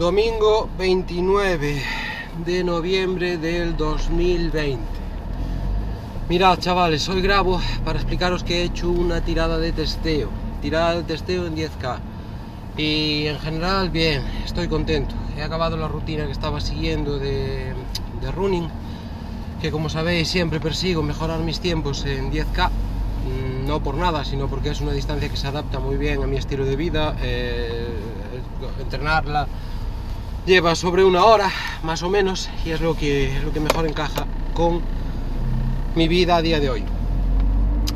Domingo 0.00 0.66
29 0.78 1.82
de 2.46 2.64
noviembre 2.64 3.36
del 3.36 3.76
2020. 3.76 4.80
Mirad 6.26 6.58
chavales, 6.58 7.06
hoy 7.10 7.20
grabo 7.20 7.60
para 7.84 7.98
explicaros 7.98 8.42
que 8.42 8.62
he 8.62 8.64
hecho 8.64 8.88
una 8.88 9.20
tirada 9.20 9.58
de 9.58 9.72
testeo. 9.72 10.30
Tirada 10.62 10.94
de 10.94 11.02
testeo 11.02 11.46
en 11.46 11.54
10K. 11.54 11.98
Y 12.78 13.26
en 13.26 13.38
general 13.40 13.90
bien, 13.90 14.22
estoy 14.42 14.68
contento. 14.68 15.14
He 15.36 15.42
acabado 15.42 15.76
la 15.76 15.86
rutina 15.86 16.24
que 16.24 16.32
estaba 16.32 16.62
siguiendo 16.62 17.18
de, 17.18 17.74
running. 18.34 18.70
Que 19.60 19.70
como 19.70 19.90
sabéis 19.90 20.28
siempre 20.28 20.60
persigo 20.60 21.02
mejorar 21.02 21.40
mis 21.40 21.60
tiempos 21.60 22.06
en 22.06 22.32
10K 22.32 22.70
no 23.66 23.82
por 23.82 23.96
nada, 23.96 24.24
sino 24.24 24.48
porque 24.48 24.70
es 24.70 24.80
una 24.80 24.92
distancia 24.92 25.28
que 25.28 25.36
se 25.36 25.46
adapta 25.46 25.78
muy 25.78 25.98
bien 25.98 26.22
a 26.22 26.26
mi 26.26 26.38
estilo 26.38 26.64
de 26.64 26.74
vida. 26.74 27.14
Eh, 27.20 27.86
entrenarla 28.80 29.46
lleva 30.46 30.74
sobre 30.74 31.04
una 31.04 31.24
hora, 31.24 31.50
más 31.82 32.02
o 32.02 32.10
menos, 32.10 32.48
y 32.64 32.70
es 32.70 32.80
lo 32.80 32.96
que, 32.96 33.38
lo 33.44 33.52
que 33.52 33.60
mejor 33.60 33.86
encaja 33.86 34.26
con 34.54 34.80
mi 35.94 36.08
vida 36.08 36.36
a 36.36 36.42
día 36.42 36.60
de 36.60 36.70
hoy. 36.70 36.84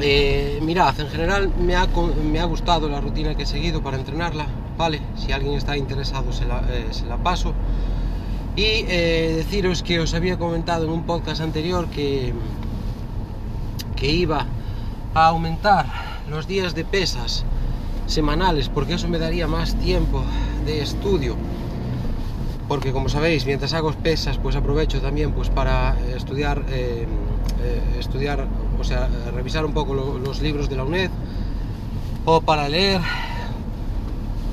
Eh, 0.00 0.58
mirad, 0.62 0.98
en 0.98 1.08
general 1.08 1.52
me 1.60 1.76
ha, 1.76 1.86
me 2.24 2.40
ha, 2.40 2.44
gustado 2.44 2.88
la 2.88 3.00
rutina 3.00 3.34
que 3.34 3.44
he 3.44 3.46
seguido 3.46 3.82
para 3.82 3.96
entrenarla, 3.96 4.46
¿vale? 4.76 5.00
Si 5.16 5.32
alguien 5.32 5.54
está 5.54 5.76
interesado 5.76 6.32
se 6.32 6.44
la, 6.46 6.62
eh, 6.70 6.90
paso. 7.22 7.52
Y 8.54 8.82
deciros 8.82 9.82
que 9.82 10.00
os 10.00 10.12
había 10.12 10.38
comentado 10.38 10.84
en 10.84 10.90
un 10.90 11.04
podcast 11.04 11.40
anterior 11.40 11.86
que, 11.88 12.34
que 13.96 14.10
iba 14.10 14.46
a 15.14 15.26
aumentar 15.28 15.86
los 16.28 16.46
días 16.46 16.74
de 16.74 16.84
pesas 16.84 17.44
semanales 18.06 18.68
porque 18.68 18.94
eso 18.94 19.08
me 19.08 19.18
daría 19.18 19.46
más 19.46 19.74
tiempo 19.76 20.22
de 20.66 20.82
estudio 20.82 21.36
porque 22.68 22.92
como 22.92 23.08
sabéis 23.08 23.46
mientras 23.46 23.72
hago 23.72 23.92
pesas 23.92 24.38
pues 24.38 24.56
aprovecho 24.56 25.00
también 25.00 25.32
pues 25.32 25.50
para 25.50 25.96
estudiar 26.16 26.64
eh, 26.70 27.06
eh, 27.62 27.80
estudiar 27.98 28.46
o 28.78 28.84
sea 28.84 29.08
revisar 29.34 29.64
un 29.64 29.72
poco 29.72 29.94
lo, 29.94 30.18
los 30.18 30.40
libros 30.40 30.68
de 30.68 30.76
la 30.76 30.84
UNED 30.84 31.10
o 32.24 32.40
para 32.40 32.68
leer 32.68 33.00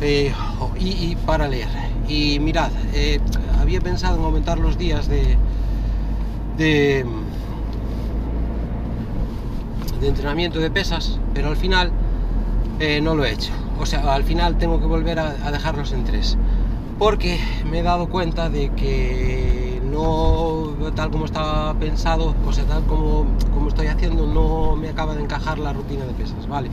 eh, 0.00 0.32
y, 0.78 1.16
para 1.16 1.48
leer 1.48 1.68
y 2.08 2.38
mirad 2.40 2.70
eh, 2.92 3.20
había 3.60 3.80
pensado 3.80 4.18
en 4.18 4.24
aumentar 4.24 4.58
los 4.58 4.76
días 4.76 5.08
de, 5.08 5.36
de 6.58 7.04
entrenamiento 10.08 10.60
de 10.60 10.70
pesas, 10.70 11.18
pero 11.32 11.48
al 11.48 11.56
final 11.56 11.90
eh, 12.80 13.00
no 13.00 13.14
lo 13.14 13.24
he 13.24 13.32
hecho. 13.32 13.52
O 13.80 13.86
sea, 13.86 14.14
al 14.14 14.24
final 14.24 14.58
tengo 14.58 14.78
que 14.78 14.86
volver 14.86 15.18
a, 15.18 15.50
dejarlos 15.50 15.92
en 15.92 16.04
tres. 16.04 16.36
Porque 16.98 17.38
me 17.70 17.80
he 17.80 17.82
dado 17.82 18.08
cuenta 18.08 18.48
de 18.48 18.70
que 18.70 19.80
no, 19.90 20.74
tal 20.94 21.10
como 21.10 21.24
estaba 21.24 21.74
pensado, 21.74 22.34
o 22.46 22.52
sea, 22.52 22.64
tal 22.64 22.84
como, 22.84 23.26
como 23.52 23.68
estoy 23.68 23.88
haciendo, 23.88 24.26
no 24.26 24.76
me 24.76 24.88
acaba 24.88 25.14
de 25.14 25.22
encajar 25.22 25.58
la 25.58 25.72
rutina 25.72 26.04
de 26.04 26.12
pesas, 26.12 26.46
¿vale? 26.46 26.70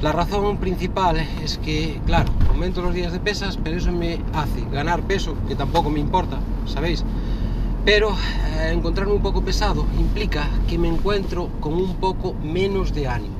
La 0.00 0.12
razón 0.12 0.56
principal 0.58 1.18
es 1.42 1.58
que, 1.58 2.00
claro, 2.06 2.32
aumento 2.48 2.80
los 2.80 2.94
días 2.94 3.12
de 3.12 3.20
pesas, 3.20 3.58
pero 3.62 3.76
eso 3.76 3.92
me 3.92 4.20
hace 4.32 4.64
ganar 4.72 5.02
peso, 5.02 5.34
que 5.46 5.54
tampoco 5.54 5.90
me 5.90 6.00
importa, 6.00 6.38
¿sabéis? 6.66 7.04
pero 7.84 8.10
eh, 8.10 8.72
encontrarme 8.72 9.12
un 9.12 9.22
poco 9.22 9.42
pesado 9.42 9.86
implica 9.98 10.48
que 10.68 10.78
me 10.78 10.88
encuentro 10.88 11.48
con 11.60 11.74
un 11.74 11.96
poco 11.96 12.34
menos 12.34 12.94
de 12.94 13.08
ánimo 13.08 13.39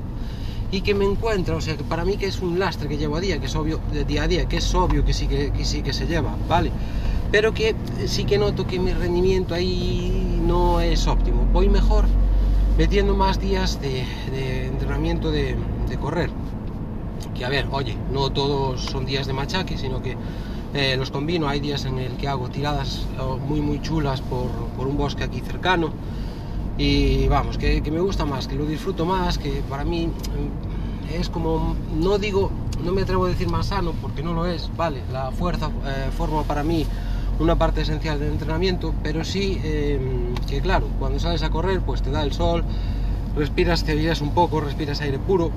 y 0.72 0.82
que 0.82 0.94
me 0.94 1.04
encuentra, 1.04 1.56
o 1.56 1.60
sea, 1.60 1.76
que 1.76 1.84
para 1.84 2.04
mí 2.04 2.16
que 2.16 2.26
es 2.26 2.40
un 2.40 2.58
lastre 2.58 2.88
que 2.88 2.96
llevo 2.96 3.16
a 3.16 3.20
día, 3.20 3.40
que 3.40 3.46
es 3.46 3.56
obvio, 3.56 3.80
de 3.92 4.04
día 4.04 4.24
a 4.24 4.28
día, 4.28 4.46
que 4.46 4.58
es 4.58 4.74
obvio 4.74 5.04
que 5.04 5.12
sí 5.12 5.26
que, 5.26 5.52
sí 5.64 5.82
que 5.82 5.92
se 5.92 6.06
lleva, 6.06 6.36
¿vale? 6.48 6.70
Pero 7.32 7.52
que 7.52 7.74
sí 8.06 8.24
que 8.24 8.38
noto 8.38 8.66
que 8.66 8.78
mi 8.78 8.92
rendimiento 8.92 9.54
ahí 9.54 10.40
no 10.46 10.80
es 10.80 11.06
óptimo. 11.06 11.46
Voy 11.52 11.68
mejor 11.68 12.04
metiendo 12.78 13.16
más 13.16 13.40
días 13.40 13.80
de, 13.80 14.66
entrenamiento 14.66 15.30
de, 15.30 15.56
correr. 16.00 16.30
Que 17.34 17.44
a 17.44 17.48
ver, 17.48 17.66
oye, 17.72 17.96
no 18.12 18.30
todos 18.30 18.80
son 18.80 19.06
días 19.06 19.26
de 19.26 19.32
machaque, 19.32 19.76
sino 19.76 20.02
que 20.02 20.16
eh, 20.74 20.96
los 20.96 21.10
combino, 21.10 21.48
hay 21.48 21.60
días 21.60 21.84
en 21.84 21.98
el 21.98 22.12
que 22.12 22.28
hago 22.28 22.48
tiradas 22.48 23.06
oh, 23.18 23.36
muy 23.36 23.60
muy 23.60 23.80
chulas 23.82 24.20
por, 24.20 24.48
por 24.76 24.86
un 24.86 24.96
bosque 24.96 25.24
aquí 25.24 25.40
cercano 25.40 25.92
y 26.80 27.28
vamos, 27.28 27.58
que, 27.58 27.82
me 27.90 28.00
gusta 28.00 28.24
más, 28.24 28.48
que 28.48 28.56
lo 28.56 28.64
disfruto 28.64 29.04
más, 29.04 29.36
que 29.36 29.62
para 29.68 29.84
mí 29.84 30.06
mm, 30.06 31.14
es 31.14 31.28
como, 31.28 31.76
no 31.94 32.16
digo, 32.16 32.50
no 32.82 32.92
me 32.92 33.02
atrevo 33.02 33.26
a 33.26 33.28
decir 33.28 33.50
más 33.50 33.66
sano 33.66 33.92
porque 34.00 34.22
no 34.22 34.32
lo 34.32 34.46
es, 34.46 34.70
vale, 34.78 35.02
la 35.12 35.30
fuerza 35.30 35.66
eh, 35.66 36.08
forma 36.16 36.42
para 36.44 36.62
mí 36.62 36.86
una 37.38 37.56
parte 37.56 37.82
esencial 37.82 38.18
del 38.18 38.32
entrenamiento, 38.32 38.94
pero 39.02 39.24
sí 39.24 39.60
eh, 39.62 40.00
que 40.48 40.62
claro, 40.62 40.86
cuando 40.98 41.20
sales 41.20 41.42
a 41.42 41.50
correr 41.50 41.82
pues 41.82 42.00
te 42.00 42.10
da 42.10 42.22
el 42.22 42.32
sol, 42.32 42.64
respiras, 43.36 43.84
te 43.84 43.92
ayudas 43.92 44.22
un 44.22 44.32
poco, 44.32 44.62
respiras 44.62 45.02
aire 45.02 45.18
puro, 45.18 45.50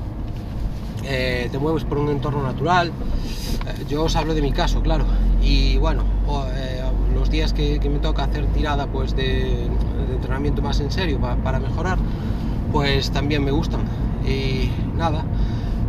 eh, 1.05 1.47
te 1.50 1.57
mueves 1.57 1.85
por 1.85 2.00
un 2.00 2.09
entorno 2.09 2.44
natural, 2.44 2.90
eh, 2.90 3.85
yo 3.88 4.03
os 4.03 4.16
hablo 4.17 4.34
de 4.34 4.41
mi 4.41 4.51
caso, 4.51 4.81
claro. 4.81 5.05
Y 5.41 5.78
bueno, 5.78 6.03
los 7.23 7.29
días 7.29 7.53
que, 7.53 7.79
me 7.89 8.00
toca 8.00 8.25
hacer 8.25 8.45
tirada 8.47 8.85
pues 8.85 9.16
de, 9.16 9.69
entrenamiento 10.13 10.61
más 10.61 10.81
en 10.81 10.91
serio 10.91 11.22
para, 11.41 11.57
mejorar, 11.57 11.97
pues 12.73 13.11
también 13.11 13.45
me 13.45 13.51
gustan. 13.51 13.79
Y 14.28 14.69
nada, 14.97 15.23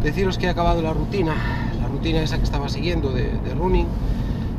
deciros 0.01 0.39
que 0.39 0.47
he 0.47 0.49
acabado 0.49 0.81
la 0.81 0.93
rutina, 0.93 1.35
la 1.81 1.89
rutina 1.89 2.23
esa 2.23 2.39
que 2.39 2.45
estaba 2.45 2.69
siguiendo 2.69 3.11
de, 3.11 3.33
de 3.33 3.55
running, 3.57 3.89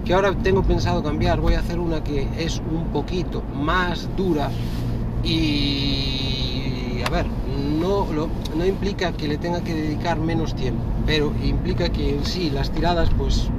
que 0.03 0.13
ahora 0.13 0.33
tengo 0.33 0.63
pensado 0.63 1.01
cambiar, 1.01 1.39
voy 1.39 1.53
a 1.53 1.59
hacer 1.59 1.79
una 1.79 2.03
que 2.03 2.27
es 2.37 2.61
un 2.69 2.87
poquito 2.91 3.41
más 3.55 4.09
dura 4.17 4.49
y 5.23 7.01
a 7.05 7.09
ver, 7.09 7.25
no, 7.79 8.05
lo, 8.11 8.27
no 8.57 8.65
implica 8.65 9.13
que 9.13 9.29
le 9.29 9.37
tenga 9.37 9.61
que 9.61 9.73
dedicar 9.73 10.19
menos 10.19 10.53
tiempo, 10.55 10.83
pero 11.05 11.31
implica 11.41 11.87
que 11.87 12.09
en 12.09 12.25
sí 12.25 12.49
las 12.49 12.69
tiradas, 12.71 13.09
pues 13.17 13.49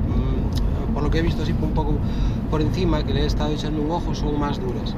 por 0.97 1.03
lo 1.03 1.11
que 1.11 1.19
he 1.19 1.23
visto 1.23 1.43
así 1.43 1.53
un 1.53 1.73
poco 1.73 1.93
por 2.51 2.63
encima, 2.63 3.05
que 3.05 3.13
le 3.13 3.25
he 3.25 3.27
estado 3.27 3.53
echando 3.53 3.83
un 3.83 3.91
ojo, 3.91 4.15
son 4.15 4.41
más 4.41 4.59
duras. 4.59 4.95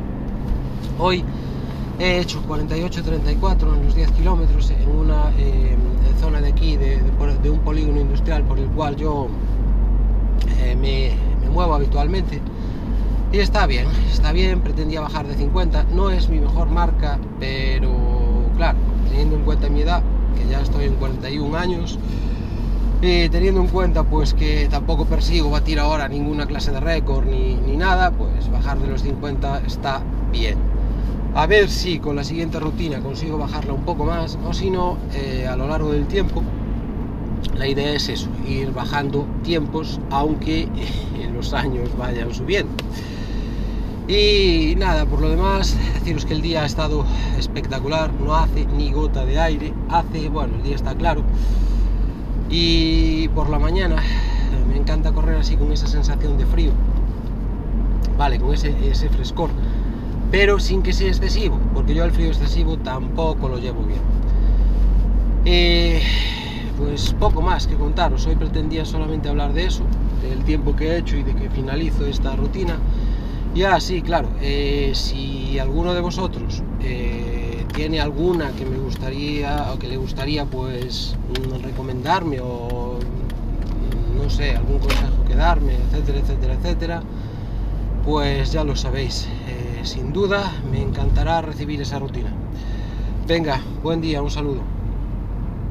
Hoy 0.96 1.24
he 1.98 2.20
hecho 2.20 2.40
48-34 2.48 3.74
en 3.74 3.84
los 3.84 3.96
10 3.96 4.12
kilómetros 4.12 4.70
en 4.70 4.88
una 4.88 5.32
eh, 5.36 5.76
zona 6.20 6.40
de 6.40 6.50
aquí, 6.50 6.76
de, 6.76 7.00
de, 7.02 7.38
de, 7.42 7.50
un 7.50 7.58
polígono 7.62 8.00
industrial 8.00 8.44
por 8.44 8.60
el 8.60 8.68
cual 8.68 8.94
yo 8.94 9.26
eh, 10.60 10.76
me, 10.76 11.16
me 11.44 11.50
muevo 11.50 11.74
habitualmente. 11.74 12.40
Y 13.32 13.38
está 13.38 13.66
bien, 13.66 13.88
está 14.08 14.30
bien, 14.30 14.60
pretendía 14.60 15.00
bajar 15.00 15.26
de 15.26 15.34
50, 15.34 15.86
no 15.96 16.10
es 16.10 16.28
mi 16.28 16.38
mejor 16.38 16.70
marca, 16.70 17.18
pero 17.40 17.90
claro, 18.56 18.78
teniendo 19.08 19.34
en 19.34 19.42
cuenta 19.42 19.68
mi 19.68 19.80
edad, 19.80 20.04
que 20.36 20.48
ya 20.48 20.60
estoy 20.60 20.84
en 20.84 20.94
41 20.94 21.58
años, 21.58 21.98
y 23.00 23.28
teniendo 23.28 23.60
en 23.60 23.68
cuenta 23.68 24.02
pues 24.02 24.34
que 24.34 24.66
tampoco 24.68 25.04
persigo 25.04 25.50
batir 25.50 25.78
ahora 25.78 26.08
ninguna 26.08 26.46
clase 26.46 26.72
de 26.72 26.80
récord 26.80 27.26
ni, 27.26 27.54
ni, 27.54 27.76
nada, 27.76 28.10
pues 28.10 28.50
bajar 28.50 28.78
de 28.78 28.88
los 28.88 29.02
50 29.02 29.62
está 29.66 30.02
bien. 30.32 30.58
A 31.34 31.46
ver 31.46 31.68
si 31.68 32.00
con 32.00 32.16
la 32.16 32.24
siguiente 32.24 32.58
rutina 32.58 32.98
consigo 33.00 33.38
bajarla 33.38 33.72
un 33.72 33.84
poco 33.84 34.04
más, 34.04 34.36
o 34.44 34.52
si 34.52 34.70
no, 34.70 34.96
eh, 35.14 35.46
a 35.48 35.56
lo 35.56 35.68
largo 35.68 35.92
del 35.92 36.06
tiempo, 36.06 36.42
la 37.56 37.68
idea 37.68 37.92
es 37.92 38.08
eso, 38.08 38.28
ir 38.46 38.72
bajando 38.72 39.26
tiempos, 39.44 40.00
aunque 40.10 40.68
los 41.34 41.52
años 41.54 41.96
vayan 41.96 42.34
subiendo. 42.34 42.72
Y 44.08 44.74
nada, 44.76 45.04
por 45.04 45.20
lo 45.20 45.28
demás, 45.28 45.76
deciros 45.94 46.24
que 46.24 46.32
el 46.32 46.40
día 46.40 46.62
ha 46.62 46.66
estado 46.66 47.04
espectacular, 47.38 48.10
no 48.14 48.34
hace 48.34 48.64
ni 48.64 48.90
gota 48.90 49.24
de 49.24 49.38
aire, 49.38 49.74
hace, 49.90 50.28
bueno, 50.30 50.56
el 50.56 50.62
día 50.62 50.76
está 50.76 50.94
claro. 50.94 51.22
Y 52.50 53.28
por 53.28 53.50
la 53.50 53.58
mañana 53.58 53.96
me 54.68 54.76
encanta 54.76 55.12
correr 55.12 55.36
así 55.36 55.56
con 55.56 55.72
esa 55.72 55.86
sensación 55.86 56.38
de 56.38 56.46
frío, 56.46 56.72
vale, 58.16 58.38
con 58.38 58.54
ese, 58.54 58.72
frescor, 59.10 59.50
pero 60.30 60.58
sin 60.58 60.82
que 60.82 60.92
sea 60.92 61.08
excesivo, 61.08 61.58
porque 61.74 61.94
yo 61.94 62.04
el 62.04 62.12
frío 62.12 62.28
excesivo 62.28 62.78
tampoco 62.78 63.48
lo 63.48 63.58
llevo 63.58 63.82
bien. 63.82 64.00
Eh, 65.44 66.02
pues 66.78 67.14
poco 67.14 67.42
más 67.42 67.66
que 67.66 67.74
contaros, 67.74 68.26
hoy 68.26 68.36
pretendía 68.36 68.84
solamente 68.84 69.28
hablar 69.28 69.52
de 69.52 69.66
eso, 69.66 69.82
del 70.22 70.44
tiempo 70.44 70.74
que 70.74 70.88
he 70.88 70.98
hecho 70.98 71.16
y 71.16 71.22
de 71.22 71.34
que 71.34 71.50
finalizo 71.50 72.06
esta 72.06 72.34
rutina 72.34 72.76
ya, 73.54 73.80
sí, 73.80 74.02
claro. 74.02 74.28
Eh, 74.40 74.92
si 74.94 75.58
alguno 75.58 75.94
de 75.94 76.00
vosotros 76.00 76.62
eh, 76.80 77.27
tiene 77.78 78.00
alguna 78.00 78.50
que 78.50 78.64
me 78.64 78.76
gustaría 78.76 79.70
o 79.72 79.78
que 79.78 79.86
le 79.86 79.96
gustaría 79.96 80.44
pues 80.44 81.14
mm, 81.28 81.62
recomendarme 81.62 82.40
o 82.40 82.98
mm, 82.98 84.18
no 84.20 84.28
sé, 84.28 84.56
algún 84.56 84.80
consejo 84.80 85.22
que 85.28 85.36
darme, 85.36 85.74
etcétera, 85.76 86.18
etcétera, 86.18 86.54
etcétera, 86.54 87.02
pues 88.04 88.50
ya 88.50 88.64
lo 88.64 88.74
sabéis. 88.74 89.28
Eh, 89.46 89.82
sin 89.84 90.12
duda 90.12 90.52
me 90.72 90.82
encantará 90.82 91.40
recibir 91.40 91.80
esa 91.80 92.00
rutina. 92.00 92.32
Venga, 93.28 93.60
buen 93.84 94.00
día, 94.00 94.22
un 94.22 94.30
saludo. 94.32 94.77